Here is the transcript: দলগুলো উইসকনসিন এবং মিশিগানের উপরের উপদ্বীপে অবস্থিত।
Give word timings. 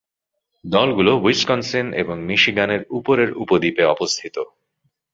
দলগুলো 0.65 1.11
উইসকনসিন 1.17 1.87
এবং 1.93 2.15
মিশিগানের 2.21 2.81
উপরের 2.89 3.29
উপদ্বীপে 3.33 3.83
অবস্থিত। 3.85 4.35